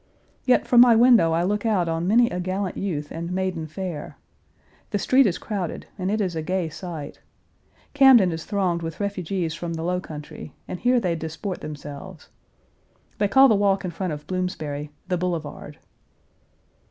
[0.45, 4.17] Yet from my window I look out on many a gallant youth and maiden fair.
[4.89, 7.19] The street is crowded and it is a gay sight.
[7.93, 12.29] Camden is thronged with refugees from the low country, and here they disport themselves.
[13.19, 15.77] They call the walk in front of Bloomsbury "the Boulevard."